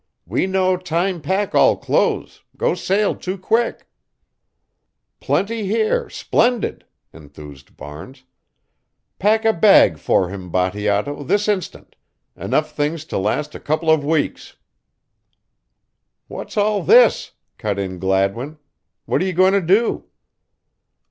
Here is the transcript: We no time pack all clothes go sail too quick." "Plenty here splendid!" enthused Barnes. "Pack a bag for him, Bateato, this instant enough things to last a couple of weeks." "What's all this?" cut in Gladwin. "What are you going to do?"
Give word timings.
We 0.25 0.47
no 0.47 0.77
time 0.77 1.21
pack 1.21 1.53
all 1.53 1.77
clothes 1.77 2.41
go 2.57 2.73
sail 2.73 3.13
too 3.15 3.37
quick." 3.37 3.85
"Plenty 5.19 5.67
here 5.67 6.09
splendid!" 6.09 6.85
enthused 7.13 7.77
Barnes. 7.77 8.23
"Pack 9.19 9.45
a 9.45 9.53
bag 9.53 9.99
for 9.99 10.29
him, 10.29 10.49
Bateato, 10.49 11.21
this 11.23 11.47
instant 11.47 11.95
enough 12.35 12.71
things 12.71 13.05
to 13.05 13.19
last 13.19 13.53
a 13.53 13.59
couple 13.59 13.91
of 13.91 14.03
weeks." 14.03 14.55
"What's 16.27 16.57
all 16.57 16.81
this?" 16.81 17.33
cut 17.59 17.77
in 17.77 17.99
Gladwin. 17.99 18.57
"What 19.05 19.21
are 19.21 19.25
you 19.25 19.33
going 19.33 19.53
to 19.53 19.61
do?" 19.61 20.05